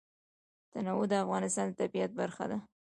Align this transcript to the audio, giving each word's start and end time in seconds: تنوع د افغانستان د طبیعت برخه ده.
تنوع 0.71 1.03
د 1.09 1.13
افغانستان 1.23 1.65
د 1.69 1.77
طبیعت 1.81 2.11
برخه 2.19 2.45
ده. 2.51 2.57